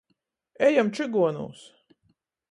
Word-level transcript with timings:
Ejam 0.67 0.89
čyguonūs! 0.99 1.61